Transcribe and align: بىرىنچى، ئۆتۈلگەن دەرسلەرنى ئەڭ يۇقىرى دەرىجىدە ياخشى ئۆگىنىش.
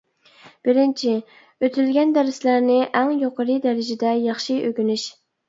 بىرىنچى، 0.67 1.11
ئۆتۈلگەن 1.65 2.15
دەرسلەرنى 2.15 2.79
ئەڭ 3.01 3.13
يۇقىرى 3.19 3.59
دەرىجىدە 3.67 4.17
ياخشى 4.25 4.59
ئۆگىنىش. 4.65 5.07